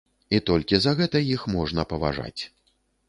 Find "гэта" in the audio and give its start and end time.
1.01-1.21